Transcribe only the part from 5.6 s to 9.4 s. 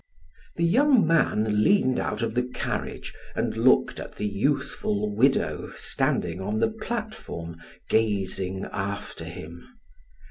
standing on the platform gazing after